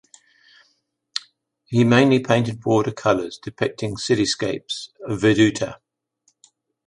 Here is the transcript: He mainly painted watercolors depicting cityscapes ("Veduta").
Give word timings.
He 1.67 1.83
mainly 1.83 2.17
painted 2.19 2.65
watercolors 2.65 3.37
depicting 3.37 3.97
cityscapes 3.97 4.89
("Veduta"). 5.07 5.77